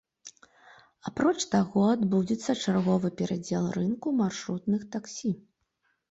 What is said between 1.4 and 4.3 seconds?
таго, адбудзецца чарговы перадзел рынку